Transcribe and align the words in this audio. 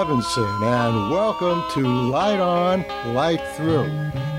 Levinson, 0.00 0.62
and 0.62 1.10
welcome 1.10 1.62
to 1.72 1.86
Light 1.86 2.40
On, 2.40 2.82
Light 3.12 3.46
Through, 3.54 3.90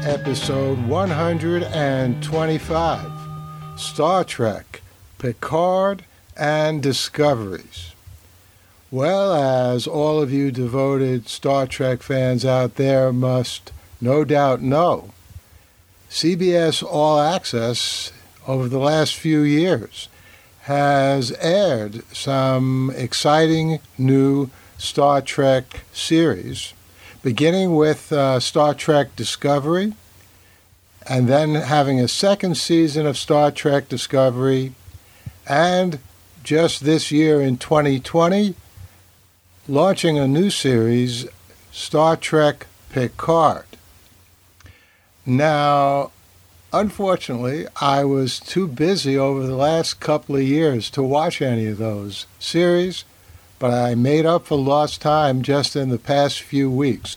episode 0.02 0.88
125 0.88 3.80
Star 3.80 4.24
Trek, 4.24 4.82
Picard, 5.20 6.04
and 6.36 6.82
Discoveries. 6.82 7.94
Well, 8.90 9.36
as 9.36 9.86
all 9.86 10.20
of 10.20 10.34
you 10.34 10.50
devoted 10.50 11.30
Star 11.30 11.68
Trek 11.68 12.02
fans 12.02 12.44
out 12.44 12.78
there 12.78 13.14
must 13.14 13.72
no 14.02 14.24
doubt 14.24 14.64
know, 14.64 15.12
CBS 16.10 16.82
All 16.82 17.20
Access 17.20 18.12
over 18.48 18.68
the 18.68 18.80
last 18.80 19.16
few 19.16 19.42
years 19.42 20.10
has 20.62 21.32
aired 21.34 22.04
some 22.12 22.92
exciting 22.96 23.80
new 24.00 24.50
Star 24.82 25.22
Trek 25.22 25.82
series, 25.94 26.74
beginning 27.22 27.76
with 27.76 28.12
uh, 28.12 28.40
Star 28.40 28.74
Trek 28.74 29.16
Discovery, 29.16 29.94
and 31.08 31.30
then 31.30 31.54
having 31.54 32.00
a 32.00 32.08
second 32.08 32.58
season 32.58 33.06
of 33.06 33.16
Star 33.16 33.52
Trek 33.52 33.88
Discovery, 33.88 34.74
and 35.48 36.00
just 36.44 36.84
this 36.84 37.12
year 37.12 37.40
in 37.40 37.58
2020, 37.58 38.56
launching 39.68 40.18
a 40.18 40.28
new 40.28 40.50
series, 40.50 41.28
Star 41.72 42.18
Trek 42.18 42.66
Picard. 42.90 43.66
Now, 45.28 46.10
unfortunately, 46.74 47.68
I 47.80 48.04
was 48.04 48.40
too 48.40 48.68
busy 48.68 49.16
over 49.16 49.46
the 49.46 49.56
last 49.56 50.00
couple 50.00 50.38
of 50.38 50.42
years 50.42 50.90
to 50.90 51.04
watch 51.04 51.40
any 51.40 51.68
of 51.68 51.78
those 51.78 52.26
series, 52.40 53.04
but 53.62 53.72
I 53.72 53.94
made 53.94 54.26
up 54.26 54.48
for 54.48 54.58
lost 54.58 55.02
time 55.02 55.44
just 55.44 55.76
in 55.76 55.90
the 55.90 56.00
past 56.00 56.42
few 56.42 56.70
weeks. 56.70 57.16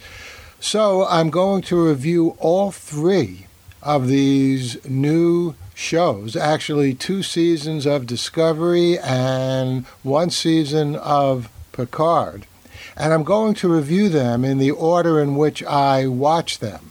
So 0.61 1.07
I'm 1.07 1.31
going 1.31 1.63
to 1.63 1.89
review 1.89 2.37
all 2.39 2.71
three 2.71 3.47
of 3.83 4.09
these 4.09 4.77
new 4.87 5.55
shows 5.75 6.37
actually, 6.37 6.93
two 6.93 7.23
seasons 7.23 7.87
of 7.87 8.07
Discovery 8.07 8.99
and 8.99 9.87
one 10.03 10.29
season 10.29 10.97
of 10.97 11.49
Picard. 11.73 12.47
And 12.95 13.15
I'm 13.15 13.25
going 13.25 13.55
to 13.55 13.75
review 13.75 14.11
them 14.11 14.45
in 14.45 14.59
the 14.59 14.71
order 14.71 15.23
in 15.23 15.37
which 15.37 15.65
I 15.65 16.07
watch 16.07 16.59
them, 16.59 16.91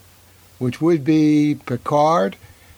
which 0.57 0.81
would 0.81 1.05
be 1.05 1.59
Picard 1.67 2.37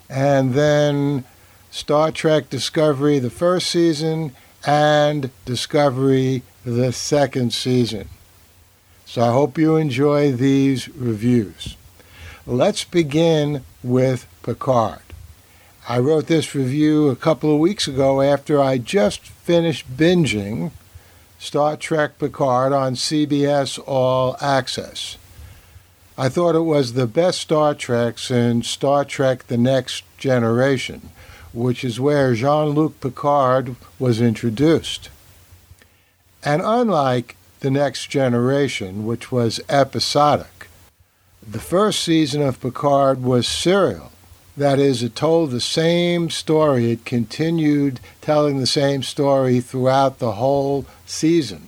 and 0.09 0.53
then 0.53 1.23
Star 1.71 2.11
Trek 2.11 2.49
Discovery, 2.49 3.17
the 3.19 3.29
first 3.29 3.69
season, 3.69 4.35
and 4.65 5.31
Discovery, 5.45 6.43
the 6.65 6.91
second 6.91 7.53
season. 7.53 8.09
So 9.05 9.21
I 9.21 9.31
hope 9.31 9.57
you 9.57 9.75
enjoy 9.75 10.31
these 10.31 10.89
reviews. 10.89 11.77
Let's 12.47 12.83
begin 12.83 13.63
with 13.83 14.27
Picard. 14.41 15.01
I 15.87 15.99
wrote 15.99 16.25
this 16.25 16.55
review 16.55 17.09
a 17.09 17.15
couple 17.15 17.53
of 17.53 17.59
weeks 17.59 17.87
ago 17.87 18.21
after 18.21 18.59
I 18.59 18.79
just 18.79 19.21
finished 19.21 19.95
binging 19.95 20.71
Star 21.37 21.77
Trek 21.77 22.17
Picard 22.17 22.73
on 22.73 22.95
CBS 22.95 23.79
All 23.85 24.35
Access. 24.41 25.17
I 26.17 26.29
thought 26.29 26.55
it 26.55 26.61
was 26.61 26.93
the 26.93 27.05
best 27.05 27.41
Star 27.41 27.75
Trek 27.75 28.17
since 28.17 28.67
Star 28.67 29.05
Trek 29.05 29.45
The 29.45 29.57
Next 29.57 30.03
Generation, 30.17 31.09
which 31.53 31.83
is 31.83 31.99
where 31.99 32.33
Jean 32.33 32.69
Luc 32.69 32.99
Picard 32.99 33.75
was 33.99 34.19
introduced. 34.19 35.09
And 36.45 36.61
unlike 36.63 37.35
The 37.59 37.71
Next 37.71 38.07
Generation, 38.07 39.05
which 39.05 39.31
was 39.31 39.59
episodic, 39.67 40.67
the 41.45 41.59
first 41.59 42.01
season 42.01 42.41
of 42.41 42.61
Picard 42.61 43.23
was 43.23 43.47
serial 43.47 44.11
that 44.57 44.79
is, 44.79 45.03
it 45.03 45.15
told 45.15 45.51
the 45.51 45.59
same 45.59 46.29
story. 46.29 46.91
It 46.91 47.05
continued 47.05 47.99
telling 48.21 48.57
the 48.57 48.67
same 48.67 49.03
story 49.03 49.59
throughout 49.59 50.19
the 50.19 50.33
whole 50.33 50.85
season, 51.05 51.67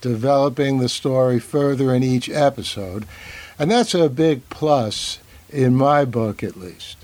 developing 0.00 0.78
the 0.78 0.88
story 0.88 1.40
further 1.40 1.92
in 1.92 2.04
each 2.04 2.28
episode. 2.28 3.06
And 3.58 3.70
that's 3.70 3.94
a 3.94 4.08
big 4.08 4.48
plus, 4.50 5.18
in 5.50 5.74
my 5.74 6.04
book 6.04 6.44
at 6.44 6.56
least. 6.56 6.96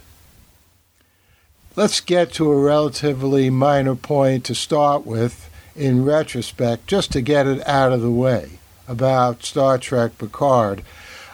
Let's 1.74 2.00
get 2.00 2.32
to 2.34 2.52
a 2.52 2.60
relatively 2.60 3.50
minor 3.50 3.96
point 3.96 4.44
to 4.44 4.54
start 4.54 5.04
with 5.04 5.50
in 5.76 6.04
retrospect, 6.04 6.86
just 6.86 7.12
to 7.12 7.20
get 7.20 7.46
it 7.46 7.66
out 7.66 7.92
of 7.92 8.00
the 8.00 8.10
way, 8.10 8.58
about 8.86 9.42
Star 9.44 9.78
Trek 9.78 10.16
Picard. 10.18 10.82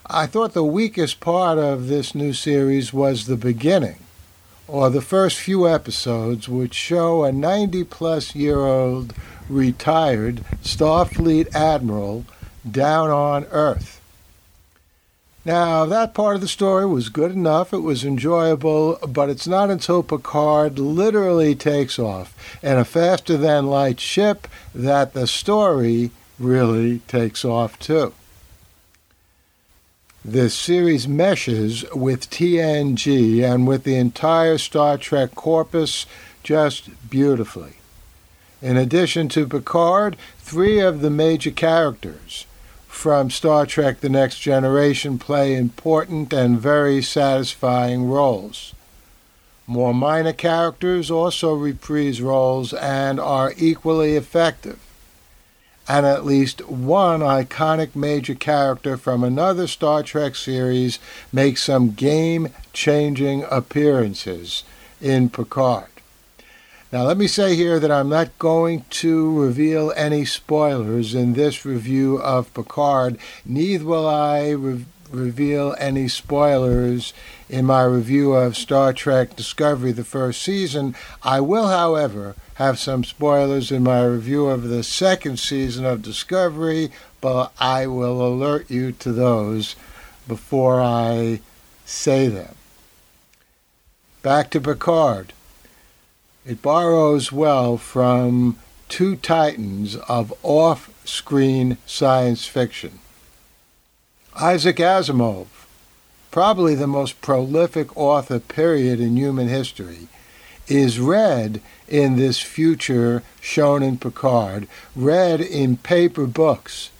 I 0.06 0.26
thought 0.26 0.54
the 0.54 0.64
weakest 0.64 1.20
part 1.20 1.58
of 1.58 1.88
this 1.88 2.14
new 2.14 2.32
series 2.32 2.92
was 2.92 3.26
the 3.26 3.36
beginning, 3.36 3.98
or 4.66 4.90
the 4.90 5.02
first 5.02 5.38
few 5.38 5.68
episodes, 5.68 6.48
which 6.48 6.74
show 6.74 7.24
a 7.24 7.32
90 7.32 7.84
plus 7.84 8.34
year 8.34 8.58
old 8.58 9.14
retired 9.48 10.44
Starfleet 10.62 11.54
admiral 11.54 12.24
down 12.68 13.10
on 13.10 13.44
Earth. 13.50 13.99
Now, 15.44 15.86
that 15.86 16.12
part 16.12 16.34
of 16.34 16.42
the 16.42 16.48
story 16.48 16.84
was 16.84 17.08
good 17.08 17.32
enough, 17.32 17.72
it 17.72 17.78
was 17.78 18.04
enjoyable, 18.04 18.98
but 19.08 19.30
it's 19.30 19.46
not 19.46 19.70
until 19.70 20.02
Picard 20.02 20.78
literally 20.78 21.54
takes 21.54 21.98
off 21.98 22.34
in 22.62 22.76
a 22.76 22.84
faster 22.84 23.38
than 23.38 23.66
light 23.66 24.00
ship 24.00 24.46
that 24.74 25.14
the 25.14 25.26
story 25.26 26.10
really 26.38 26.98
takes 27.00 27.42
off 27.42 27.78
too. 27.78 28.12
This 30.22 30.54
series 30.54 31.08
meshes 31.08 31.86
with 31.94 32.28
TNG 32.28 33.42
and 33.42 33.66
with 33.66 33.84
the 33.84 33.96
entire 33.96 34.58
Star 34.58 34.98
Trek 34.98 35.34
corpus 35.34 36.04
just 36.42 36.90
beautifully. 37.08 37.76
In 38.60 38.76
addition 38.76 39.30
to 39.30 39.46
Picard, 39.46 40.18
three 40.38 40.78
of 40.80 41.00
the 41.00 41.08
major 41.08 41.50
characters 41.50 42.44
from 42.90 43.30
Star 43.30 43.64
Trek 43.64 44.00
The 44.00 44.10
Next 44.10 44.40
Generation 44.40 45.18
play 45.18 45.56
important 45.56 46.34
and 46.34 46.60
very 46.60 47.00
satisfying 47.00 48.10
roles. 48.10 48.74
More 49.66 49.94
minor 49.94 50.34
characters 50.34 51.10
also 51.10 51.54
reprise 51.54 52.20
roles 52.20 52.74
and 52.74 53.18
are 53.18 53.54
equally 53.56 54.16
effective 54.16 54.78
and 55.90 56.06
at 56.06 56.24
least 56.24 56.64
one 56.68 57.18
iconic 57.18 57.96
major 57.96 58.36
character 58.36 58.96
from 58.96 59.24
another 59.24 59.66
Star 59.66 60.04
Trek 60.04 60.36
series 60.36 61.00
makes 61.32 61.64
some 61.64 61.90
game 61.90 62.48
changing 62.72 63.44
appearances 63.50 64.62
in 65.00 65.30
Picard. 65.30 65.88
Now, 66.92 67.04
let 67.04 67.18
me 67.18 67.28
say 67.28 67.54
here 67.54 67.78
that 67.78 67.92
I'm 67.92 68.08
not 68.08 68.36
going 68.40 68.84
to 68.90 69.40
reveal 69.40 69.92
any 69.94 70.24
spoilers 70.24 71.14
in 71.14 71.34
this 71.34 71.64
review 71.64 72.20
of 72.20 72.52
Picard, 72.52 73.16
neither 73.44 73.84
will 73.84 74.08
I 74.08 74.50
re- 74.50 74.84
reveal 75.08 75.76
any 75.78 76.08
spoilers 76.08 77.12
in 77.48 77.64
my 77.64 77.84
review 77.84 78.32
of 78.32 78.56
Star 78.56 78.92
Trek 78.92 79.36
Discovery, 79.36 79.92
the 79.92 80.02
first 80.02 80.42
season. 80.42 80.96
I 81.22 81.40
will, 81.40 81.68
however, 81.68 82.34
have 82.54 82.80
some 82.80 83.04
spoilers 83.04 83.70
in 83.70 83.84
my 83.84 84.04
review 84.04 84.46
of 84.46 84.64
the 84.68 84.82
second 84.82 85.38
season 85.38 85.84
of 85.84 86.02
Discovery, 86.02 86.90
but 87.20 87.52
I 87.60 87.86
will 87.86 88.20
alert 88.20 88.68
you 88.68 88.90
to 88.92 89.12
those 89.12 89.76
before 90.26 90.80
I 90.80 91.40
say 91.84 92.26
them. 92.26 92.56
Back 94.22 94.50
to 94.50 94.60
Picard. 94.60 95.34
It 96.46 96.62
borrows 96.62 97.30
well 97.30 97.76
from 97.76 98.56
two 98.88 99.16
titans 99.16 99.96
of 99.96 100.32
off 100.42 100.90
screen 101.04 101.76
science 101.84 102.46
fiction. 102.46 103.00
Isaac 104.34 104.76
Asimov, 104.76 105.46
probably 106.30 106.74
the 106.74 106.86
most 106.86 107.20
prolific 107.20 107.94
author, 107.96 108.38
period, 108.38 109.00
in 109.00 109.16
human 109.16 109.48
history, 109.48 110.08
is 110.66 110.98
read 110.98 111.60
in 111.88 112.16
this 112.16 112.38
future 112.38 113.22
shown 113.40 113.82
in 113.82 113.98
Picard, 113.98 114.66
read 114.96 115.40
in 115.40 115.76
paper 115.76 116.26
books. 116.26 116.90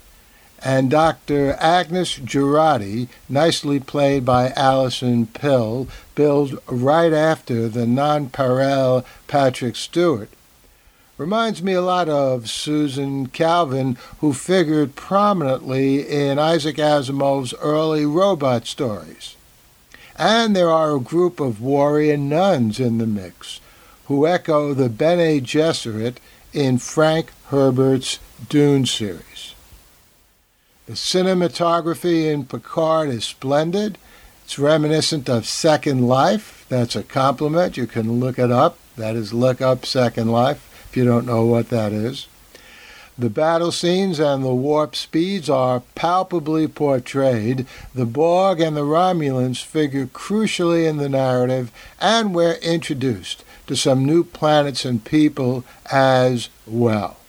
And 0.62 0.90
Dr. 0.90 1.56
Agnes 1.58 2.18
Jurati, 2.18 3.08
nicely 3.28 3.80
played 3.80 4.24
by 4.24 4.50
Allison 4.50 5.26
Pill, 5.26 5.88
billed 6.14 6.58
right 6.66 7.12
after 7.12 7.68
the 7.68 7.86
nonpareil 7.86 9.04
Patrick 9.26 9.76
Stewart, 9.76 10.28
reminds 11.16 11.62
me 11.62 11.72
a 11.72 11.82
lot 11.82 12.08
of 12.08 12.50
Susan 12.50 13.26
Calvin, 13.26 13.96
who 14.18 14.32
figured 14.32 14.96
prominently 14.96 16.06
in 16.06 16.38
Isaac 16.38 16.76
Asimov's 16.76 17.54
early 17.60 18.04
robot 18.06 18.66
stories. 18.66 19.36
And 20.16 20.54
there 20.54 20.70
are 20.70 20.96
a 20.96 21.00
group 21.00 21.40
of 21.40 21.62
warrior 21.62 22.16
nuns 22.16 22.80
in 22.80 22.98
the 22.98 23.06
mix 23.06 23.60
who 24.06 24.26
echo 24.26 24.74
the 24.74 24.88
Bene 24.88 25.40
Gesserit 25.40 26.16
in 26.52 26.78
Frank 26.78 27.32
Herbert's 27.46 28.18
Dune 28.48 28.84
series. 28.84 29.29
The 30.90 30.96
cinematography 30.96 32.32
in 32.32 32.46
Picard 32.46 33.10
is 33.10 33.24
splendid. 33.24 33.96
It's 34.44 34.58
reminiscent 34.58 35.28
of 35.28 35.46
Second 35.46 36.08
Life. 36.08 36.66
That's 36.68 36.96
a 36.96 37.04
compliment. 37.04 37.76
You 37.76 37.86
can 37.86 38.18
look 38.18 38.40
it 38.40 38.50
up. 38.50 38.76
That 38.96 39.14
is, 39.14 39.32
look 39.32 39.60
up 39.60 39.86
Second 39.86 40.32
Life 40.32 40.84
if 40.88 40.96
you 40.96 41.04
don't 41.04 41.26
know 41.26 41.46
what 41.46 41.68
that 41.68 41.92
is. 41.92 42.26
The 43.16 43.30
battle 43.30 43.70
scenes 43.70 44.18
and 44.18 44.42
the 44.42 44.52
warp 44.52 44.96
speeds 44.96 45.48
are 45.48 45.84
palpably 45.94 46.66
portrayed. 46.66 47.68
The 47.94 48.04
Borg 48.04 48.58
and 48.58 48.76
the 48.76 48.80
Romulans 48.80 49.62
figure 49.62 50.06
crucially 50.06 50.88
in 50.88 50.96
the 50.96 51.08
narrative, 51.08 51.70
and 52.00 52.34
we're 52.34 52.54
introduced 52.54 53.44
to 53.68 53.76
some 53.76 54.04
new 54.04 54.24
planets 54.24 54.84
and 54.84 55.04
people 55.04 55.62
as 55.92 56.48
well. 56.66 57.19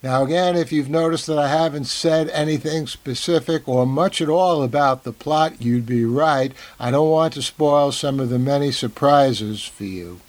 Now, 0.00 0.22
again, 0.22 0.54
if 0.54 0.70
you've 0.70 0.88
noticed 0.88 1.26
that 1.26 1.38
I 1.38 1.48
haven't 1.48 1.86
said 1.86 2.28
anything 2.30 2.86
specific 2.86 3.66
or 3.66 3.84
much 3.84 4.20
at 4.20 4.28
all 4.28 4.62
about 4.62 5.02
the 5.02 5.12
plot, 5.12 5.60
you'd 5.60 5.86
be 5.86 6.04
right. 6.04 6.52
I 6.78 6.92
don't 6.92 7.10
want 7.10 7.34
to 7.34 7.42
spoil 7.42 7.90
some 7.90 8.20
of 8.20 8.28
the 8.28 8.38
many 8.38 8.70
surprises 8.70 9.64
for 9.64 9.84
you. 9.84 10.20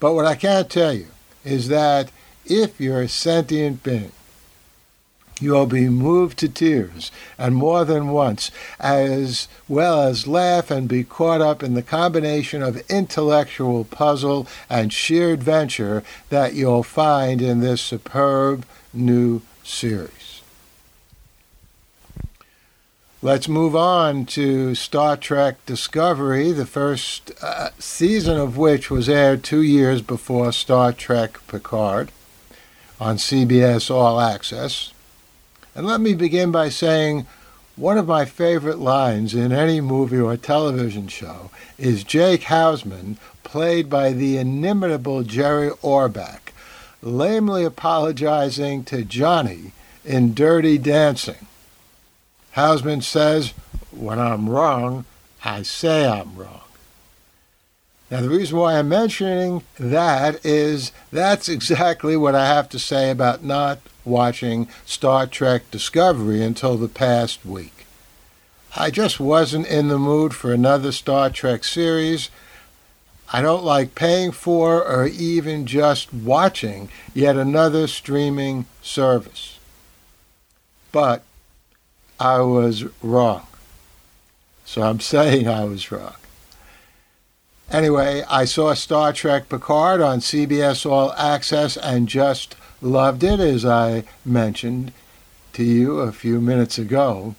But 0.00 0.14
what 0.14 0.24
I 0.24 0.34
can 0.34 0.66
tell 0.68 0.94
you 0.94 1.08
is 1.44 1.68
that 1.68 2.10
if 2.46 2.80
you're 2.80 3.02
a 3.02 3.08
sentient 3.08 3.82
being, 3.82 4.12
you'll 5.40 5.66
be 5.66 5.88
moved 5.90 6.38
to 6.38 6.48
tears, 6.48 7.12
and 7.36 7.54
more 7.54 7.84
than 7.84 8.08
once, 8.08 8.50
as 8.80 9.46
well 9.68 10.02
as 10.02 10.26
laugh 10.26 10.70
and 10.70 10.88
be 10.88 11.04
caught 11.04 11.40
up 11.40 11.62
in 11.62 11.74
the 11.74 11.82
combination 11.82 12.62
of 12.62 12.82
intellectual 12.90 13.84
puzzle 13.84 14.48
and 14.70 14.92
sheer 14.92 15.32
adventure 15.32 16.02
that 16.30 16.54
you'll 16.54 16.82
find 16.82 17.40
in 17.42 17.60
this 17.60 17.82
superb 17.82 18.64
new 18.92 19.42
series. 19.62 20.42
Let's 23.20 23.48
move 23.48 23.74
on 23.74 24.26
to 24.26 24.76
Star 24.76 25.16
Trek 25.16 25.66
Discovery, 25.66 26.52
the 26.52 26.64
first 26.64 27.32
uh, 27.42 27.70
season 27.78 28.38
of 28.38 28.56
which 28.56 28.92
was 28.92 29.08
aired 29.08 29.42
two 29.42 29.62
years 29.62 30.02
before 30.02 30.52
Star 30.52 30.92
Trek 30.92 31.38
Picard 31.48 32.12
on 33.00 33.16
CBS 33.16 33.90
All 33.90 34.20
Access. 34.20 34.92
And 35.74 35.84
let 35.84 36.00
me 36.00 36.14
begin 36.14 36.52
by 36.52 36.68
saying 36.68 37.26
one 37.74 37.98
of 37.98 38.06
my 38.06 38.24
favorite 38.24 38.78
lines 38.78 39.34
in 39.34 39.52
any 39.52 39.80
movie 39.80 40.18
or 40.18 40.36
television 40.36 41.08
show 41.08 41.50
is 41.76 42.04
Jake 42.04 42.44
Houseman, 42.44 43.18
played 43.42 43.88
by 43.88 44.12
the 44.12 44.36
inimitable 44.36 45.22
Jerry 45.22 45.70
Orbach, 45.82 46.47
lamely 47.02 47.64
apologizing 47.64 48.84
to 48.84 49.04
Johnny 49.04 49.72
in 50.04 50.34
Dirty 50.34 50.78
Dancing. 50.78 51.46
Houseman 52.52 53.02
says, 53.02 53.52
When 53.90 54.18
I'm 54.18 54.48
wrong, 54.48 55.04
I 55.44 55.62
say 55.62 56.06
I'm 56.06 56.36
wrong. 56.36 56.62
Now, 58.10 58.22
the 58.22 58.30
reason 58.30 58.56
why 58.56 58.78
I'm 58.78 58.88
mentioning 58.88 59.62
that 59.78 60.44
is 60.44 60.92
that's 61.12 61.48
exactly 61.48 62.16
what 62.16 62.34
I 62.34 62.46
have 62.46 62.68
to 62.70 62.78
say 62.78 63.10
about 63.10 63.44
not 63.44 63.80
watching 64.04 64.66
Star 64.86 65.26
Trek 65.26 65.70
Discovery 65.70 66.42
until 66.42 66.78
the 66.78 66.88
past 66.88 67.44
week. 67.44 67.86
I 68.74 68.90
just 68.90 69.20
wasn't 69.20 69.66
in 69.66 69.88
the 69.88 69.98
mood 69.98 70.34
for 70.34 70.52
another 70.52 70.90
Star 70.92 71.28
Trek 71.28 71.64
series, 71.64 72.30
I 73.32 73.42
don't 73.42 73.64
like 73.64 73.94
paying 73.94 74.32
for 74.32 74.82
or 74.82 75.06
even 75.06 75.66
just 75.66 76.12
watching 76.14 76.88
yet 77.14 77.36
another 77.36 77.86
streaming 77.86 78.66
service. 78.80 79.58
But 80.92 81.22
I 82.18 82.40
was 82.40 82.84
wrong. 83.02 83.46
So 84.64 84.82
I'm 84.82 85.00
saying 85.14 85.46
I 85.46 85.64
was 85.64 85.92
wrong. 85.92 86.14
Anyway, 87.70 88.24
I 88.30 88.46
saw 88.46 88.72
Star 88.72 89.12
Trek 89.12 89.50
Picard 89.50 90.00
on 90.00 90.20
CBS 90.20 90.86
All 90.90 91.12
Access 91.12 91.76
and 91.76 92.08
just 92.08 92.56
loved 92.80 93.22
it, 93.22 93.40
as 93.40 93.66
I 93.66 94.04
mentioned 94.24 94.92
to 95.52 95.62
you 95.62 95.98
a 95.98 96.12
few 96.12 96.40
minutes 96.40 96.78
ago. 96.78 97.34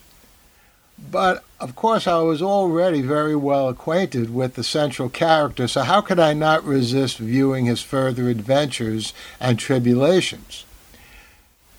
But 1.00 1.44
of 1.59 1.75
course, 1.75 2.07
I 2.07 2.19
was 2.19 2.41
already 2.41 3.01
very 3.01 3.35
well 3.35 3.67
acquainted 3.67 4.33
with 4.33 4.56
the 4.56 4.63
central 4.63 5.09
character, 5.09 5.67
so 5.67 5.81
how 5.81 6.00
could 6.00 6.19
I 6.19 6.33
not 6.33 6.63
resist 6.63 7.17
viewing 7.17 7.65
his 7.65 7.81
further 7.81 8.29
adventures 8.29 9.13
and 9.39 9.59
tribulations? 9.59 10.63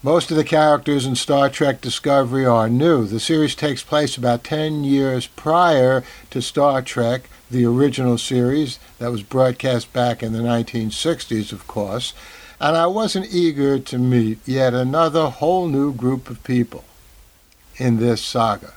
Most 0.02 0.30
of 0.30 0.36
the 0.36 0.44
characters 0.44 1.06
in 1.06 1.16
Star 1.16 1.48
Trek 1.48 1.80
Discovery 1.80 2.44
are 2.44 2.68
new. 2.68 3.06
The 3.06 3.20
series 3.20 3.54
takes 3.54 3.82
place 3.82 4.16
about 4.16 4.44
10 4.44 4.84
years 4.84 5.26
prior 5.26 6.04
to 6.30 6.42
Star 6.42 6.82
Trek, 6.82 7.28
the 7.50 7.64
original 7.64 8.18
series 8.18 8.78
that 8.98 9.10
was 9.10 9.22
broadcast 9.22 9.92
back 9.92 10.22
in 10.22 10.32
the 10.32 10.40
1960s, 10.40 11.52
of 11.52 11.66
course, 11.66 12.12
and 12.60 12.76
I 12.76 12.86
wasn't 12.86 13.32
eager 13.32 13.78
to 13.78 13.98
meet 13.98 14.38
yet 14.46 14.74
another 14.74 15.28
whole 15.28 15.68
new 15.68 15.92
group 15.92 16.28
of 16.28 16.44
people 16.44 16.84
in 17.76 17.96
this 17.96 18.22
saga. 18.22 18.74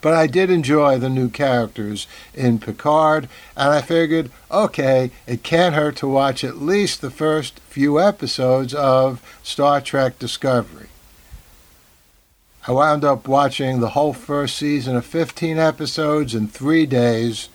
But 0.00 0.14
I 0.14 0.26
did 0.28 0.50
enjoy 0.50 0.98
the 0.98 1.08
new 1.08 1.28
characters 1.28 2.06
in 2.32 2.60
Picard, 2.60 3.28
and 3.56 3.70
I 3.70 3.80
figured, 3.82 4.30
okay, 4.50 5.10
it 5.26 5.42
can't 5.42 5.74
hurt 5.74 5.96
to 5.96 6.08
watch 6.08 6.44
at 6.44 6.62
least 6.62 7.00
the 7.00 7.10
first 7.10 7.58
few 7.60 8.00
episodes 8.00 8.74
of 8.74 9.20
Star 9.42 9.80
Trek 9.80 10.18
Discovery. 10.18 10.88
I 12.66 12.72
wound 12.72 13.04
up 13.04 13.26
watching 13.26 13.80
the 13.80 13.90
whole 13.90 14.12
first 14.12 14.56
season 14.56 14.94
of 14.94 15.06
15 15.06 15.58
episodes 15.58 16.34
in 16.34 16.48
three 16.48 16.86
days, 16.86 17.48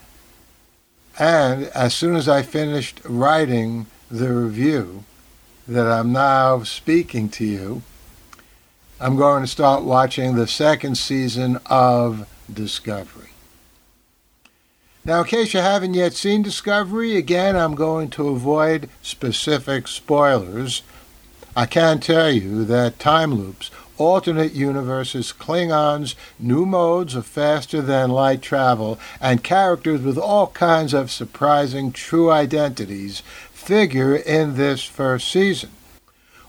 and 1.18 1.66
as 1.68 1.94
soon 1.94 2.16
as 2.16 2.28
I 2.28 2.42
finished 2.42 3.00
writing 3.04 3.86
the 4.10 4.32
review 4.34 5.04
that 5.66 5.86
I'm 5.86 6.12
now 6.12 6.62
speaking 6.64 7.28
to 7.30 7.44
you, 7.44 7.82
I'm 9.00 9.16
going 9.16 9.42
to 9.42 9.48
start 9.48 9.82
watching 9.84 10.34
the 10.34 10.46
second 10.46 10.96
season 10.96 11.58
of 11.66 12.28
Discovery. 12.52 13.30
Now, 15.04 15.20
in 15.20 15.26
case 15.26 15.52
you 15.52 15.60
haven't 15.60 15.94
yet 15.94 16.14
seen 16.14 16.42
Discovery, 16.42 17.16
again, 17.16 17.56
I'm 17.56 17.74
going 17.74 18.08
to 18.10 18.28
avoid 18.28 18.88
specific 19.02 19.86
spoilers. 19.86 20.82
I 21.54 21.66
can 21.66 22.00
tell 22.00 22.32
you 22.32 22.64
that 22.64 22.98
time 22.98 23.34
loops, 23.34 23.70
alternate 23.98 24.52
universes, 24.52 25.32
Klingons, 25.32 26.14
new 26.38 26.64
modes 26.64 27.14
of 27.14 27.26
faster 27.26 27.82
than 27.82 28.10
light 28.10 28.40
travel, 28.40 28.98
and 29.20 29.44
characters 29.44 30.00
with 30.00 30.18
all 30.18 30.48
kinds 30.48 30.94
of 30.94 31.10
surprising 31.10 31.92
true 31.92 32.30
identities 32.30 33.22
figure 33.52 34.16
in 34.16 34.56
this 34.56 34.84
first 34.84 35.30
season. 35.30 35.70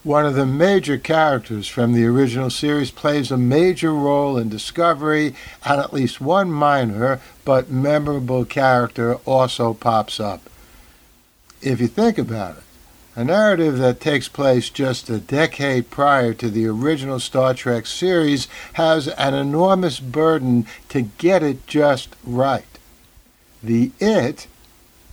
One 0.06 0.28
of 0.28 0.36
the 0.36 0.46
major 0.46 1.00
characters 1.00 1.68
from 1.68 1.94
the 1.94 2.06
original 2.06 2.52
series 2.52 2.92
plays 2.92 3.32
a 3.32 3.38
major 3.38 3.92
role 3.92 4.38
in 4.38 4.50
Discovery, 4.50 5.34
and 5.66 5.82
at 5.82 5.94
least 5.94 6.22
one 6.22 6.52
minor 6.52 7.20
but 7.44 7.72
memorable 7.72 8.46
character 8.46 9.16
also 9.26 9.74
pops 9.74 10.20
up. 10.20 10.48
If 11.60 11.82
you 11.82 11.88
think 11.88 12.20
about 12.20 12.58
it, 12.58 12.64
a 13.16 13.24
narrative 13.24 13.80
that 13.80 14.00
takes 14.00 14.28
place 14.28 14.70
just 14.70 15.10
a 15.10 15.18
decade 15.18 15.90
prior 15.90 16.36
to 16.36 16.52
the 16.52 16.68
original 16.68 17.20
Star 17.20 17.56
Trek 17.56 17.88
series 17.88 18.48
has 18.74 19.08
an 19.08 19.34
enormous 19.34 20.00
burden 20.00 20.68
to 20.90 21.02
get 21.02 21.42
it 21.42 21.66
just 21.66 22.16
right. 22.24 22.78
The 23.64 23.92
it 24.00 24.46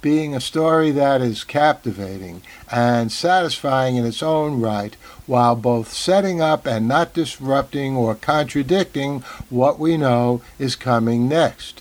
being 0.03 0.35
a 0.35 0.41
story 0.41 0.91
that 0.91 1.23
is 1.23 1.45
captivating 1.45 2.43
and 2.71 3.11
satisfying 3.11 3.97
in 3.97 4.05
its 4.05 4.23
own 4.23 4.61
right, 4.61 4.97
while 5.27 5.57
both 5.57 5.93
setting 5.93 6.43
up 6.43 6.67
and 6.67 6.87
not 6.87 7.15
disrupting 7.15 7.97
or 7.97 8.15
contradicting 8.15 9.21
what 9.49 9.79
we 9.79 9.97
know 9.97 10.43
is 10.59 10.77
coming 10.77 11.29
next. 11.29 11.81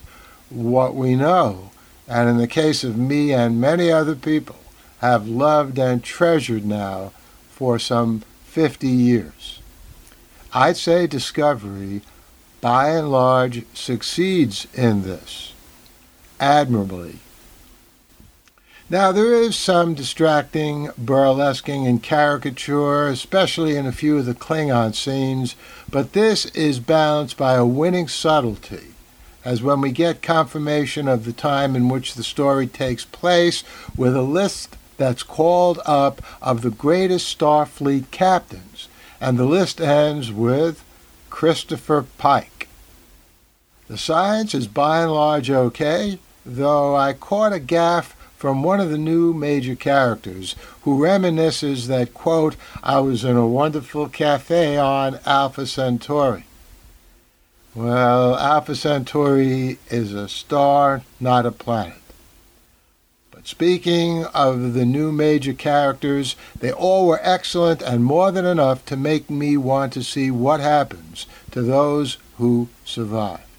What 0.50 0.96
we 0.96 1.16
know, 1.16 1.72
and 2.08 2.30
in 2.30 2.38
the 2.38 2.48
case 2.48 2.84
of 2.84 2.98
me 2.98 3.34
and 3.34 3.60
many 3.60 3.92
other 3.92 4.16
people, 4.16 4.58
have 5.00 5.28
loved 5.28 5.80
and 5.80 6.04
treasured 6.04 6.66
now 6.66 7.12
for 7.50 7.80
some 7.80 8.22
50 8.46 8.88
years. 8.88 9.60
I'd 10.54 10.78
say 10.78 11.08
Discovery, 11.08 12.02
by 12.60 12.90
and 12.90 13.12
large, 13.12 13.66
succeeds 13.74 14.68
in 14.74 15.02
this 15.02 15.54
admirably 16.40 17.20
now, 18.92 19.14
there 19.14 19.34
is 19.34 19.56
some 19.56 19.94
distracting 19.94 20.88
burlesquing 21.00 21.88
and 21.88 22.04
caricature, 22.04 23.08
especially 23.08 23.78
in 23.78 23.86
a 23.86 23.94
few 23.94 24.18
of 24.18 24.26
the 24.26 24.34
Klingon 24.34 24.94
scenes, 24.94 25.56
but 25.90 26.12
this 26.12 26.46
is 26.48 26.82
balanced 26.82 27.38
by 27.38 27.54
a 27.54 27.66
winning 27.66 28.10
subtlety, 28.10 28.88
as 29.46 29.64
when 29.64 29.80
we 29.80 29.94
get 29.94 30.22
confirmation 30.22 31.08
of 31.08 31.24
the 31.24 31.32
time 31.32 31.74
in 31.74 31.88
which 31.88 32.16
the 32.16 32.24
story 32.24 32.68
takes 32.68 33.06
place 33.06 33.64
with 33.96 34.14
a 34.14 34.24
list 34.24 34.76
that's 34.98 35.24
called 35.24 35.80
up 35.86 36.22
of 36.42 36.62
the 36.62 36.70
greatest 36.70 37.40
Starfleet 37.40 38.12
captains, 38.12 38.90
and 39.22 39.40
the 39.40 39.46
list 39.46 39.80
ends 39.80 40.34
with 40.34 40.84
Christopher 41.30 42.06
Pike. 42.18 42.68
The 43.88 43.98
science 43.98 44.54
is 44.54 44.68
by 44.68 45.04
and 45.04 45.14
large 45.14 45.50
okay, 45.50 46.20
though 46.46 46.94
I 46.94 47.14
caught 47.14 47.54
a 47.54 47.60
gaffe 47.60 48.16
from 48.42 48.64
one 48.64 48.80
of 48.80 48.90
the 48.90 48.98
new 48.98 49.36
major 49.36 49.76
characters 49.76 50.56
who 50.82 50.98
reminisces 51.00 51.86
that, 51.86 52.12
quote, 52.12 52.56
I 52.82 53.00
was 53.00 53.24
in 53.24 53.38
a 53.38 53.46
wonderful 53.46 54.10
cafe 54.10 54.78
on 54.78 55.20
Alpha 55.28 55.68
Centauri. 55.68 56.46
Well, 57.76 58.36
Alpha 58.36 58.76
Centauri 58.76 59.78
is 59.92 60.16
a 60.16 60.28
star, 60.28 61.04
not 61.20 61.46
a 61.46 61.52
planet. 61.52 62.02
But 63.30 63.46
speaking 63.46 64.26
of 64.34 64.74
the 64.74 64.88
new 64.88 65.12
major 65.12 65.54
characters, 65.54 66.36
they 66.60 66.72
all 66.72 67.06
were 67.06 67.20
excellent 67.22 67.84
and 67.84 68.04
more 68.04 68.32
than 68.32 68.48
enough 68.48 68.84
to 68.88 68.98
make 68.98 69.30
me 69.30 69.56
want 69.56 69.94
to 69.94 70.04
see 70.04 70.32
what 70.32 70.62
happens 70.62 71.28
to 71.52 71.62
those 71.62 72.18
who 72.40 72.70
survive. 72.86 73.51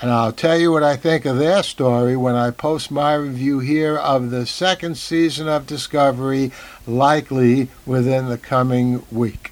And 0.00 0.12
I'll 0.12 0.32
tell 0.32 0.56
you 0.56 0.70
what 0.70 0.84
I 0.84 0.96
think 0.96 1.24
of 1.24 1.38
their 1.38 1.62
story 1.64 2.16
when 2.16 2.36
I 2.36 2.52
post 2.52 2.90
my 2.90 3.14
review 3.14 3.58
here 3.58 3.96
of 3.96 4.30
the 4.30 4.46
second 4.46 4.96
season 4.96 5.48
of 5.48 5.66
Discovery, 5.66 6.52
likely 6.86 7.68
within 7.84 8.28
the 8.28 8.38
coming 8.38 9.04
week. 9.10 9.50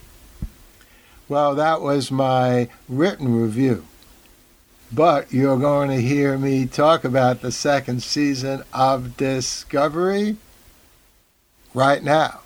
Well, 1.29 1.57
that 1.57 1.81
was 1.81 2.13
my 2.13 2.69
written 2.89 3.35
review. 3.35 3.87
But 4.93 5.33
you're 5.33 5.59
going 5.59 5.91
to 5.91 6.01
hear 6.01 6.39
me 6.39 6.67
talk 6.67 7.03
about 7.03 7.41
the 7.41 7.51
second 7.51 8.05
season 8.05 8.63
of 8.73 9.17
Discovery 9.17 10.37
right 11.75 12.05
now. 12.05 12.43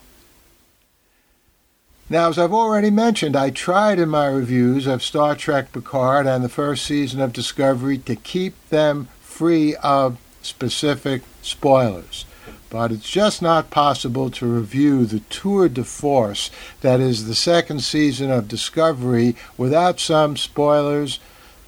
Now, 2.12 2.28
as 2.28 2.40
I've 2.40 2.52
already 2.52 2.90
mentioned, 2.90 3.36
I 3.36 3.50
tried 3.50 4.00
in 4.00 4.08
my 4.08 4.26
reviews 4.26 4.88
of 4.88 5.00
Star 5.00 5.36
Trek 5.36 5.70
Picard 5.70 6.26
and 6.26 6.42
the 6.42 6.48
first 6.48 6.84
season 6.84 7.20
of 7.20 7.32
Discovery 7.32 7.98
to 7.98 8.16
keep 8.16 8.54
them 8.68 9.06
free 9.20 9.76
of 9.76 10.18
specific 10.42 11.22
spoilers. 11.40 12.24
But 12.68 12.90
it's 12.90 13.08
just 13.08 13.40
not 13.40 13.70
possible 13.70 14.28
to 14.28 14.46
review 14.46 15.06
the 15.06 15.20
tour 15.20 15.68
de 15.68 15.84
force 15.84 16.50
that 16.80 16.98
is 16.98 17.28
the 17.28 17.34
second 17.36 17.84
season 17.84 18.28
of 18.28 18.48
Discovery 18.48 19.36
without 19.56 20.00
some 20.00 20.36
spoilers, 20.36 21.20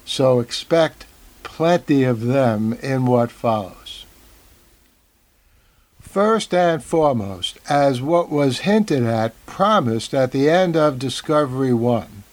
so 0.03 0.41
expect 0.41 1.05
plenty 1.43 2.03
of 2.03 2.19
them 2.19 2.73
in 2.83 3.05
what 3.05 3.31
follows. 3.31 3.82
First 6.13 6.53
and 6.53 6.83
foremost, 6.83 7.57
as 7.67 7.99
what 7.99 8.29
was 8.29 8.69
hinted 8.69 9.01
at 9.01 9.33
promised 9.47 10.13
at 10.13 10.31
the 10.31 10.47
end 10.47 10.77
of 10.77 10.99
Discovery 10.99 11.73
1, 11.73 12.23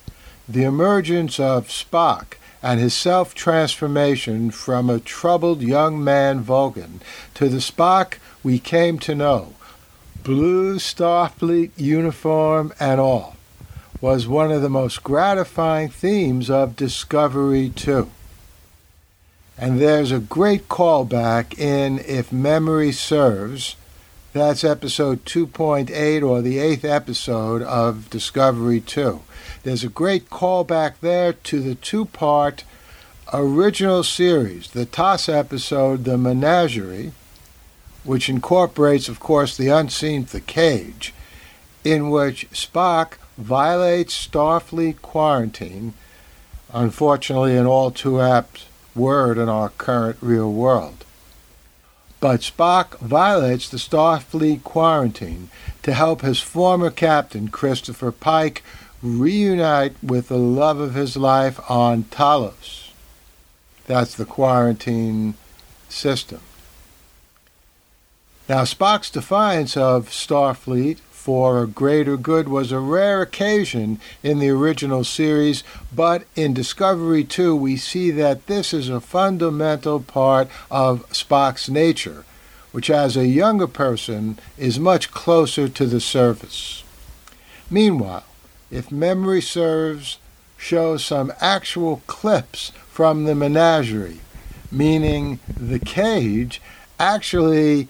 the 0.47 0.65
emergence 0.65 1.41
of 1.41 1.69
Spock 1.69 2.35
and 2.63 2.79
his 2.79 2.93
self 2.93 3.35
transformation 3.35 4.51
from 4.51 4.91
a 4.91 5.01
troubled 5.01 5.63
young 5.63 6.05
man 6.05 6.43
Vulcan 6.43 7.01
to 7.33 7.49
the 7.49 7.63
Spock 7.63 8.19
we 8.43 8.59
came 8.59 8.99
to 8.99 9.15
know, 9.15 9.55
blue 10.25 10.79
Starfleet 10.79 11.71
uniform 11.79 12.75
and 12.79 13.01
all, 13.01 13.37
was 14.03 14.29
one 14.29 14.53
of 14.53 14.61
the 14.61 14.69
most 14.69 15.03
gratifying 15.03 15.89
themes 15.89 16.51
of 16.51 16.77
Discovery 16.77 17.71
2. 17.71 18.11
And 19.61 19.79
there's 19.79 20.11
a 20.11 20.21
great 20.21 20.69
callback 20.69 21.59
in 21.59 21.99
If 21.99 22.33
Memory 22.33 22.93
Serves. 22.93 23.77
That's 24.33 24.65
episode 24.65 25.27
2.8 25.27 26.27
or 26.27 26.41
the 26.41 26.59
eighth 26.59 26.83
episode 26.83 27.61
of 27.61 28.09
Discovery 28.09 28.81
2. 28.81 29.21
There's 29.63 29.85
a 29.85 29.91
great 29.91 30.31
callback 30.31 31.01
there 31.03 31.35
to 31.35 31.61
the 31.61 31.75
two 31.75 32.07
part 32.07 32.65
original 33.35 34.03
series, 34.03 34.71
the 34.71 34.87
TOS 34.87 35.29
episode, 35.29 36.05
The 36.05 36.17
Menagerie, 36.17 37.13
which 38.03 38.31
incorporates, 38.31 39.11
of 39.11 39.21
course, 39.21 39.59
the 39.59 39.69
unseen 39.69 40.25
The 40.25 40.41
Cage, 40.41 41.13
in 41.85 42.09
which 42.09 42.49
Spock 42.53 43.19
violates 43.37 44.27
Starfleet 44.27 45.03
quarantine, 45.03 45.93
unfortunately, 46.73 47.59
an 47.59 47.67
all 47.67 47.91
too 47.91 48.23
apt 48.23 48.65
word 49.01 49.39
in 49.39 49.49
our 49.49 49.71
current 49.71 50.19
real 50.21 50.53
world. 50.53 51.05
But 52.21 52.41
Spock 52.41 52.99
violates 52.99 53.69
the 53.69 53.79
Starfleet 53.79 54.63
quarantine 54.63 55.49
to 55.83 55.95
help 55.95 56.21
his 56.21 56.41
former 56.41 56.91
captain, 56.91 57.49
Christopher 57.49 58.13
Pike, 58.13 58.63
reunite 59.03 59.95
with 60.03 60.29
the 60.29 60.37
love 60.37 60.79
of 60.79 60.95
his 60.95 61.17
life 61.17 61.59
on 61.71 62.05
Talos. 62.05 62.91
That's 63.87 64.15
the 64.15 64.27
quarantine 64.27 65.35
system. 65.89 66.41
Now, 68.49 68.63
Spock's 68.65 69.11
defiance 69.11 69.77
of 69.77 70.11
Starfleet 70.11 70.99
for 71.21 71.63
a 71.63 71.67
greater 71.67 72.17
good 72.17 72.49
was 72.49 72.73
a 72.73 72.81
rare 72.81 73.21
occasion 73.21 74.01
in 74.23 74.39
the 74.39 74.49
original 74.49 75.05
series, 75.05 75.63
but 75.95 76.25
in 76.35 76.55
Discovery 76.55 77.25
2 77.25 77.55
we 77.55 77.77
see 77.77 78.11
that 78.11 78.47
this 78.47 78.73
is 78.73 78.89
a 78.89 79.03
fundamental 79.03 80.01
part 80.01 80.49
of 80.71 81.07
Spock's 81.11 81.69
nature, 81.69 82.25
which 82.73 82.89
as 82.89 83.19
a 83.19 83.27
younger 83.27 83.67
person 83.67 84.39
is 84.57 84.81
much 84.81 85.11
closer 85.11 85.69
to 85.69 85.85
the 85.85 86.01
surface. 86.01 86.85
Meanwhile, 87.69 88.25
if 88.71 88.91
memory 88.91 89.43
serves, 89.43 90.17
show 90.57 90.97
some 90.97 91.35
actual 91.39 92.01
clips 92.07 92.73
from 92.89 93.25
the 93.25 93.35
menagerie, 93.35 94.21
meaning 94.73 95.39
the 95.55 95.79
cage 95.81 96.63
actually 96.99 97.89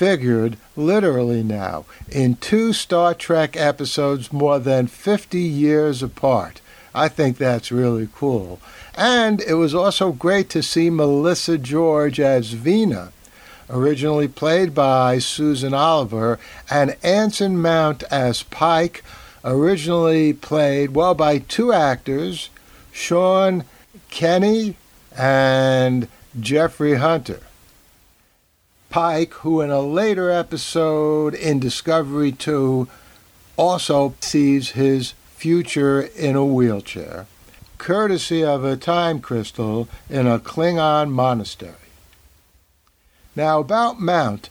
figured 0.00 0.56
literally 0.76 1.42
now 1.42 1.84
in 2.10 2.34
two 2.36 2.72
Star 2.72 3.12
Trek 3.12 3.54
episodes 3.54 4.32
more 4.32 4.58
than 4.58 4.86
50 4.86 5.38
years 5.38 6.02
apart. 6.02 6.62
I 6.94 7.06
think 7.08 7.36
that's 7.36 7.70
really 7.70 8.08
cool. 8.14 8.60
And 8.94 9.42
it 9.42 9.56
was 9.56 9.74
also 9.74 10.12
great 10.12 10.48
to 10.50 10.62
see 10.62 10.88
Melissa 10.88 11.58
George 11.58 12.18
as 12.18 12.52
Vina, 12.54 13.12
originally 13.68 14.26
played 14.26 14.74
by 14.74 15.18
Susan 15.18 15.74
Oliver, 15.74 16.38
and 16.70 16.96
Anson 17.02 17.60
Mount 17.60 18.02
as 18.04 18.42
Pike, 18.42 19.04
originally 19.44 20.32
played, 20.32 20.94
well, 20.94 21.14
by 21.14 21.40
two 21.40 21.74
actors, 21.74 22.48
Sean 22.90 23.64
Kenney 24.08 24.76
and 25.14 26.08
Jeffrey 26.40 26.94
Hunter. 26.94 27.40
Pike, 28.90 29.34
who 29.34 29.60
in 29.60 29.70
a 29.70 29.80
later 29.80 30.32
episode 30.32 31.32
in 31.32 31.60
Discovery 31.60 32.32
2 32.32 32.88
also 33.56 34.14
sees 34.20 34.70
his 34.70 35.12
future 35.36 36.02
in 36.02 36.34
a 36.34 36.44
wheelchair, 36.44 37.26
courtesy 37.78 38.44
of 38.44 38.64
a 38.64 38.76
time 38.76 39.20
crystal 39.20 39.88
in 40.08 40.26
a 40.26 40.40
Klingon 40.40 41.12
monastery. 41.12 41.74
Now, 43.36 43.60
about 43.60 44.00
Mount, 44.00 44.48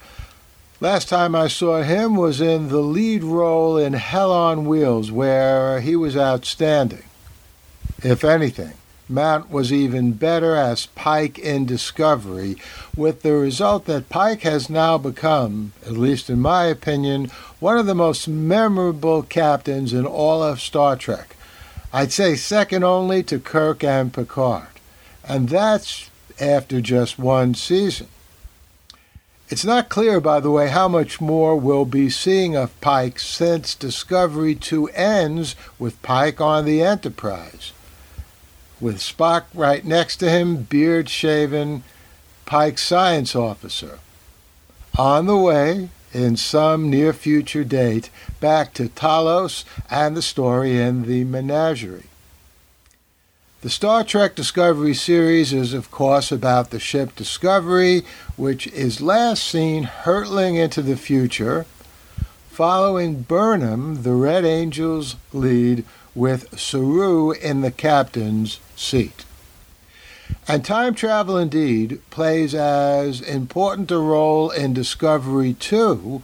last 0.80 1.10
time 1.10 1.36
I 1.36 1.50
saw 1.50 1.84
him 1.84 2.16
was 2.16 2.40
in 2.40 2.70
the 2.70 2.82
lead 2.82 3.26
role 3.26 3.78
in 3.78 3.92
Hell 3.92 4.32
on 4.32 4.66
Wheels, 4.66 5.12
where 5.12 5.82
he 5.82 5.98
was 5.98 6.16
outstanding, 6.16 7.04
if 8.02 8.24
anything. 8.24 8.79
Mount 9.10 9.50
was 9.50 9.74
even 9.74 10.12
better 10.12 10.56
as 10.56 10.86
Pike 10.86 11.40
in 11.40 11.66
Discovery, 11.66 12.58
with 12.96 13.24
the 13.24 13.34
result 13.34 13.86
that 13.86 14.08
Pike 14.08 14.42
has 14.42 14.70
now 14.70 15.00
become, 15.00 15.74
at 15.84 15.94
least 15.94 16.30
in 16.30 16.40
my 16.40 16.66
opinion, 16.66 17.32
one 17.60 17.80
of 17.80 17.88
the 17.88 17.96
most 17.96 18.28
memorable 18.28 19.24
captains 19.24 19.94
in 19.94 20.06
all 20.06 20.44
of 20.44 20.62
Star 20.62 20.96
Trek. 20.96 21.36
I'd 21.92 22.12
say 22.12 22.36
second 22.36 22.84
only 22.84 23.24
to 23.24 23.40
Kirk 23.40 23.84
and 23.84 24.14
Picard. 24.14 24.68
And 25.28 25.50
that's 25.50 26.12
after 26.40 26.80
just 26.80 27.18
one 27.18 27.56
season. 27.56 28.10
It's 29.50 29.66
not 29.66 29.90
clear, 29.90 30.22
by 30.22 30.40
the 30.40 30.52
way, 30.52 30.70
how 30.70 30.88
much 30.88 31.20
more 31.20 31.56
we'll 31.56 31.86
be 31.86 32.12
seeing 32.12 32.56
of 32.56 32.80
Pike 32.80 33.20
since 33.20 33.74
Discovery 33.74 34.54
2 34.54 34.90
ends 34.90 35.56
with 35.80 36.00
Pike 36.04 36.40
on 36.40 36.66
the 36.66 36.84
Enterprise 36.84 37.72
with 38.82 38.98
Spock 38.98 39.44
right 39.54 39.84
next 39.84 40.18
to 40.18 40.30
him, 40.30 40.64
beard 40.64 41.10
shaven, 41.10 41.84
Pike 42.46 42.78
science 42.78 43.36
officer. 43.36 44.00
On 44.98 45.28
the 45.28 45.38
way, 45.38 45.90
in 46.14 46.36
some 46.36 46.90
near 46.90 47.14
future 47.14 47.64
date, 47.64 48.10
back 48.40 48.74
to 48.74 48.90
Talos 48.90 49.64
and 49.90 50.18
the 50.18 50.22
story 50.22 50.78
in 50.78 51.04
the 51.04 51.24
menagerie. 51.24 52.10
The 53.62 53.70
Star 53.70 54.04
Trek 54.04 54.36
Discovery 54.36 54.94
series 54.94 55.52
is, 55.52 55.74
of 55.74 55.92
course, 55.92 56.32
about 56.32 56.70
the 56.70 56.80
ship 56.80 57.16
Discovery, 57.16 58.04
which 58.38 58.68
is 58.68 59.02
last 59.02 59.44
seen 59.44 59.84
hurtling 59.84 60.56
into 60.56 60.82
the 60.82 60.96
future, 60.96 61.66
following 62.50 63.22
Burnham, 63.22 64.04
the 64.04 64.14
Red 64.14 64.46
Angels 64.46 65.18
lead, 65.34 65.84
with 66.20 66.60
Saru 66.60 67.32
in 67.32 67.62
the 67.62 67.72
captain's 67.72 68.60
seat. 68.76 69.24
And 70.50 70.66
time 70.66 70.94
travel 70.94 71.38
indeed 71.38 72.02
plays 72.10 72.54
as 72.54 73.22
important 73.22 73.90
a 73.90 73.98
role 73.98 74.50
in 74.50 74.74
Discovery 74.74 75.54
2, 75.54 76.22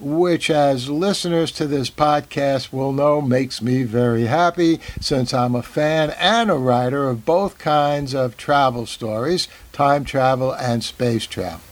which, 0.00 0.50
as 0.50 0.90
listeners 0.90 1.50
to 1.52 1.66
this 1.66 1.88
podcast 1.88 2.72
will 2.72 2.92
know, 2.92 3.22
makes 3.22 3.62
me 3.62 3.84
very 3.84 4.26
happy 4.26 4.80
since 5.00 5.32
I'm 5.32 5.54
a 5.54 5.62
fan 5.62 6.10
and 6.10 6.50
a 6.50 6.54
writer 6.54 7.08
of 7.08 7.24
both 7.24 7.58
kinds 7.58 8.14
of 8.14 8.36
travel 8.36 8.84
stories 8.84 9.48
time 9.72 10.04
travel 10.04 10.52
and 10.52 10.84
space 10.84 11.24
travel. 11.24 11.67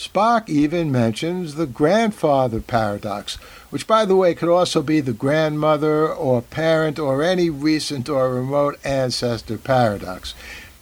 Spock 0.00 0.48
even 0.48 0.90
mentions 0.90 1.56
the 1.56 1.66
grandfather 1.66 2.60
paradox, 2.62 3.34
which, 3.68 3.86
by 3.86 4.06
the 4.06 4.16
way, 4.16 4.34
could 4.34 4.48
also 4.48 4.80
be 4.80 5.02
the 5.02 5.12
grandmother 5.12 6.10
or 6.10 6.40
parent 6.40 6.98
or 6.98 7.22
any 7.22 7.50
recent 7.50 8.08
or 8.08 8.34
remote 8.34 8.80
ancestor 8.82 9.58
paradox. 9.58 10.32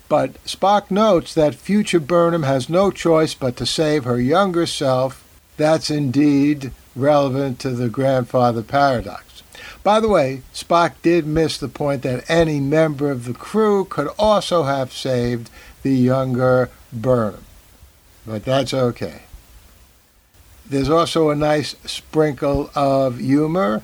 But 0.08 0.34
Spock 0.44 0.92
notes 0.92 1.34
that 1.34 1.56
future 1.56 1.98
Burnham 1.98 2.44
has 2.44 2.68
no 2.68 2.92
choice 2.92 3.34
but 3.34 3.56
to 3.56 3.66
save 3.66 4.04
her 4.04 4.20
younger 4.20 4.66
self. 4.66 5.24
That's 5.56 5.90
indeed 5.90 6.70
relevant 6.94 7.58
to 7.58 7.70
the 7.70 7.88
grandfather 7.88 8.62
paradox. 8.62 9.42
By 9.82 9.98
the 9.98 10.08
way, 10.08 10.42
Spock 10.54 10.92
did 11.02 11.26
miss 11.26 11.58
the 11.58 11.66
point 11.66 12.02
that 12.02 12.24
any 12.30 12.60
member 12.60 13.10
of 13.10 13.24
the 13.24 13.34
crew 13.34 13.84
could 13.84 14.10
also 14.16 14.62
have 14.62 14.92
saved 14.92 15.50
the 15.82 15.96
younger 15.96 16.70
Burnham. 16.92 17.42
But 18.28 18.44
that's 18.44 18.74
okay. 18.74 19.22
There's 20.68 20.90
also 20.90 21.30
a 21.30 21.34
nice 21.34 21.74
sprinkle 21.84 22.70
of 22.74 23.18
humor 23.18 23.82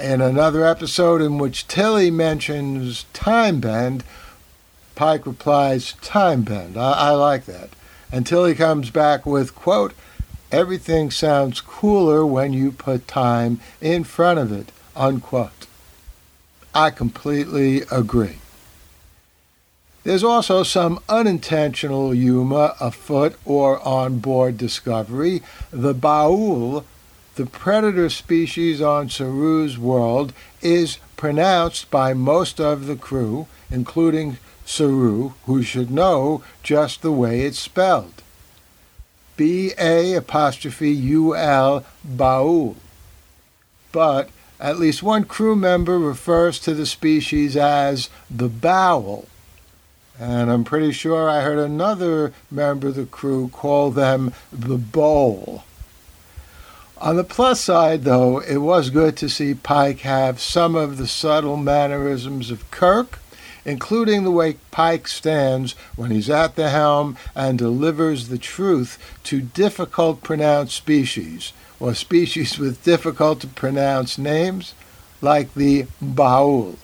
in 0.00 0.20
another 0.20 0.64
episode 0.64 1.20
in 1.20 1.38
which 1.38 1.66
Tilly 1.66 2.10
mentions 2.10 3.04
time 3.12 3.60
bend 3.60 4.04
Pike 5.00 5.24
replies, 5.24 5.94
Time 6.02 6.42
bend. 6.42 6.76
I, 6.76 6.92
I 6.92 7.10
like 7.12 7.46
that. 7.46 7.70
Until 8.12 8.44
he 8.44 8.54
comes 8.54 8.90
back 8.90 9.24
with, 9.24 9.54
quote, 9.54 9.94
Everything 10.52 11.10
sounds 11.10 11.62
cooler 11.62 12.26
when 12.26 12.52
you 12.52 12.70
put 12.70 13.08
time 13.08 13.60
in 13.80 14.04
front 14.04 14.38
of 14.38 14.52
it, 14.52 14.72
unquote. 14.94 15.66
I 16.74 16.90
completely 16.90 17.80
agree. 17.90 18.40
There's 20.02 20.24
also 20.24 20.62
some 20.62 20.98
unintentional 21.08 22.12
humor 22.12 22.74
afoot 22.80 23.36
or 23.44 23.86
on 23.86 24.18
board 24.18 24.56
Discovery. 24.56 25.42
The 25.70 25.94
Ba'ul, 25.94 26.84
the 27.34 27.44
predator 27.44 28.08
species 28.08 28.80
on 28.80 29.10
Saru's 29.10 29.78
world, 29.78 30.32
is 30.62 30.98
pronounced 31.16 31.90
by 31.90 32.14
most 32.14 32.60
of 32.60 32.86
the 32.86 32.96
crew, 32.96 33.46
including 33.70 34.38
Saru, 34.64 35.32
who 35.44 35.62
should 35.62 35.90
know 35.90 36.42
just 36.62 37.02
the 37.02 37.12
way 37.12 37.42
it's 37.42 37.58
spelled. 37.58 38.22
B 39.36 39.72
A 39.78 40.14
apostrophe 40.14 40.90
U 40.90 41.36
L 41.36 41.84
Baul. 42.06 42.76
But 43.92 44.30
at 44.58 44.78
least 44.78 45.02
one 45.02 45.24
crew 45.24 45.56
member 45.56 45.98
refers 45.98 46.58
to 46.60 46.72
the 46.72 46.86
species 46.86 47.56
as 47.56 48.08
the 48.30 48.48
bowel. 48.48 49.26
And 50.20 50.52
I'm 50.52 50.64
pretty 50.64 50.92
sure 50.92 51.28
I 51.28 51.40
heard 51.40 51.58
another 51.58 52.32
member 52.50 52.88
of 52.88 52.94
the 52.94 53.06
crew 53.06 53.48
call 53.48 53.90
them 53.90 54.32
the 54.52 54.76
bowl. 54.76 55.64
On 56.98 57.16
the 57.16 57.24
plus 57.24 57.60
side, 57.60 58.04
though, 58.04 58.38
it 58.40 58.58
was 58.58 58.90
good 58.90 59.16
to 59.16 59.28
see 59.28 59.54
Pike 59.54 60.00
have 60.00 60.38
some 60.38 60.76
of 60.76 60.98
the 60.98 61.08
subtle 61.08 61.56
mannerisms 61.56 62.50
of 62.50 62.70
Kirk 62.70 63.18
including 63.64 64.24
the 64.24 64.30
way 64.30 64.56
Pike 64.70 65.08
stands 65.08 65.74
when 65.96 66.10
he's 66.10 66.30
at 66.30 66.56
the 66.56 66.70
helm 66.70 67.16
and 67.34 67.58
delivers 67.58 68.28
the 68.28 68.38
truth 68.38 68.98
to 69.24 69.40
difficult 69.40 70.22
pronounced 70.22 70.76
species, 70.76 71.52
or 71.78 71.94
species 71.94 72.58
with 72.58 72.84
difficult 72.84 73.40
to 73.40 73.46
pronounce 73.46 74.18
names, 74.18 74.74
like 75.20 75.52
the 75.54 75.84
Baul. 76.02 76.76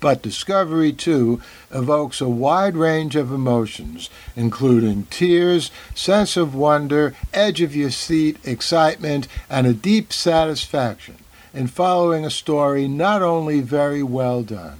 But 0.00 0.22
Discovery, 0.22 0.92
too, 0.92 1.42
evokes 1.70 2.20
a 2.20 2.28
wide 2.28 2.74
range 2.74 3.16
of 3.16 3.30
emotions, 3.30 4.08
including 4.34 5.04
tears, 5.04 5.70
sense 5.94 6.36
of 6.38 6.54
wonder, 6.54 7.14
edge 7.34 7.60
of 7.60 7.76
your 7.76 7.90
seat, 7.90 8.38
excitement, 8.44 9.28
and 9.50 9.66
a 9.66 9.74
deep 9.74 10.12
satisfaction 10.12 11.16
in 11.52 11.66
following 11.66 12.24
a 12.24 12.30
story 12.30 12.88
not 12.88 13.22
only 13.22 13.60
very 13.60 14.02
well 14.02 14.42
done, 14.42 14.78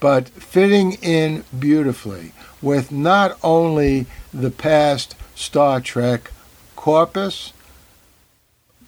but 0.00 0.28
fitting 0.28 0.94
in 0.94 1.44
beautifully 1.56 2.32
with 2.60 2.90
not 2.90 3.38
only 3.42 4.06
the 4.32 4.50
past 4.50 5.14
Star 5.34 5.80
Trek 5.80 6.32
corpus, 6.74 7.52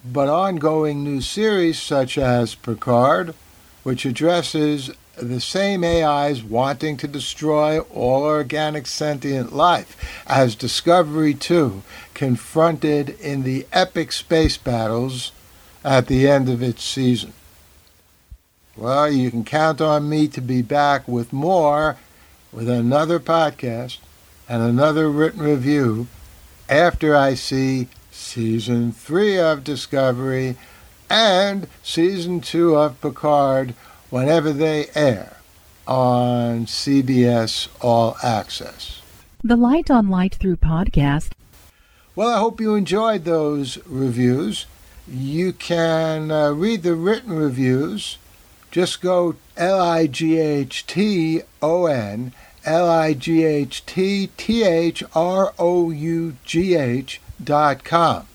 but 0.05 0.29
ongoing 0.29 1.05
new 1.05 1.21
series 1.21 1.79
such 1.79 2.17
as 2.17 2.55
Picard, 2.55 3.35
which 3.88 4.05
addresses 4.05 4.90
the 5.16 5.40
same 5.40 5.83
AIs 5.83 6.42
wanting 6.42 6.94
to 6.98 7.09
destroy 7.09 7.81
all 7.81 8.22
organic 8.22 8.87
sentient 8.87 9.51
life 9.51 9.96
as 10.27 10.55
Discovery 10.55 11.33
2 11.33 11.83
confronted 12.12 13.09
in 13.18 13.44
the 13.44 13.66
epic 13.72 14.12
space 14.12 14.59
battles 14.59 15.33
at 15.83 16.07
the 16.07 16.29
end 16.29 16.51
of 16.51 16.62
its 16.62 16.85
season. 16.85 17.33
Well, 18.77 19.11
you 19.11 19.31
can 19.31 19.42
count 19.42 19.81
on 19.81 20.07
me 20.07 20.29
to 20.29 20.42
be 20.42 20.61
back 20.61 21.09
with 21.09 21.33
more, 21.33 21.96
with 22.53 22.68
another 22.68 23.18
podcast 23.18 24.01
and 24.46 24.62
another 24.62 25.09
written 25.09 25.40
review 25.40 26.09
after 26.68 27.16
I 27.16 27.33
see 27.33 27.88
season 28.11 28.92
three 28.92 29.38
of 29.38 29.64
Discovery 29.64 30.59
and 31.11 31.68
season 31.83 32.40
two 32.40 32.77
of 32.77 33.01
Picard 33.01 33.75
whenever 34.11 34.53
they 34.53 34.87
air 34.94 35.37
on 35.87 36.66
CBS 36.66 37.68
All 37.81 38.16
Access. 38.23 39.03
The 39.42 39.57
Light 39.57 39.90
on 39.90 40.09
Light 40.09 40.35
Through 40.35 40.57
podcast. 40.57 41.33
Well, 42.14 42.29
I 42.29 42.38
hope 42.38 42.61
you 42.61 42.75
enjoyed 42.75 43.25
those 43.25 43.79
reviews. 43.87 44.66
You 45.07 45.53
can 45.53 46.31
uh, 46.31 46.51
read 46.51 46.83
the 46.83 46.94
written 46.94 47.33
reviews 47.33 48.18
just 48.71 49.01
go 49.01 49.37
L 49.57 49.81
I 49.81 50.07
G 50.07 50.38
H 50.38 50.87
T 50.87 51.42
O 51.62 51.87
N 51.87 52.33
L 52.64 52.88
I 52.88 53.14
G 53.14 53.44
H 53.44 53.85
T 53.87 54.29
T 54.37 54.62
H 54.62 55.03
R 55.14 55.55
O 55.59 55.90
U 55.90 56.37
G 56.44 56.75
H 56.75 57.21
dot 57.42 57.83
com, 57.83 58.27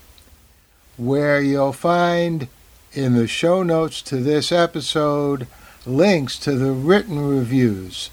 where 0.98 1.42
you'll 1.42 1.74
find 1.74 2.48
in 2.94 3.14
the 3.14 3.28
show 3.28 3.64
notes 3.64 4.02
to 4.04 4.18
this 4.18 4.52
episode 4.52 5.48
links 5.86 6.38
to 6.40 6.54
the 6.54 6.72
written 6.72 7.20
reviews 7.20 8.10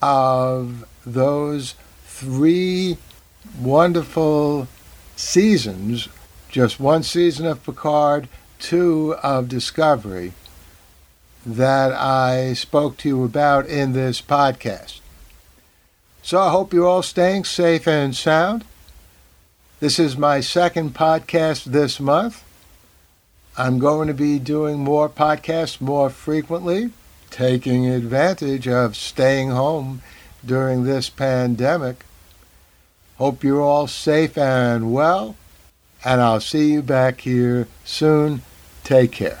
of 0.00 0.86
those 1.04 1.74
three 2.04 2.96
wonderful 3.60 4.68
seasons 5.16 6.08
just 6.48 6.80
one 6.80 7.02
season 7.02 7.46
of 7.46 7.62
Picard, 7.62 8.28
two 8.58 9.14
of 9.22 9.48
Discovery 9.48 10.32
that 11.44 11.92
I 11.92 12.54
spoke 12.54 12.96
to 12.98 13.08
you 13.08 13.24
about 13.24 13.66
in 13.66 13.92
this 13.92 14.22
podcast. 14.22 15.00
So 16.22 16.40
I 16.40 16.50
hope 16.50 16.72
you're 16.72 16.86
all 16.86 17.02
staying 17.02 17.44
safe 17.44 17.86
and 17.86 18.14
sound. 18.14 18.64
This 19.80 19.98
is 19.98 20.16
my 20.16 20.40
second 20.40 20.94
podcast 20.94 21.64
this 21.64 22.00
month. 22.00 22.44
I'm 23.60 23.80
going 23.80 24.06
to 24.06 24.14
be 24.14 24.38
doing 24.38 24.78
more 24.78 25.08
podcasts 25.08 25.80
more 25.80 26.10
frequently, 26.10 26.92
taking 27.28 27.88
advantage 27.88 28.68
of 28.68 28.94
staying 28.94 29.50
home 29.50 30.00
during 30.46 30.84
this 30.84 31.10
pandemic. 31.10 32.04
Hope 33.16 33.42
you're 33.42 33.60
all 33.60 33.88
safe 33.88 34.38
and 34.38 34.92
well, 34.92 35.34
and 36.04 36.20
I'll 36.20 36.38
see 36.38 36.70
you 36.72 36.82
back 36.82 37.22
here 37.22 37.66
soon. 37.84 38.42
Take 38.84 39.10
care. 39.10 39.40